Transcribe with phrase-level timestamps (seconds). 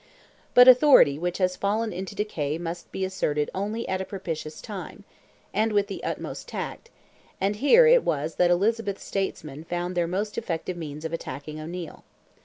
[0.55, 5.03] But authority which has fallen into decay must be asserted only at a propitious time,
[5.53, 6.89] and with the utmost tact;
[7.39, 12.03] and here it was that Elizabeth's statesmen found their most effective means of attacking O'Neil.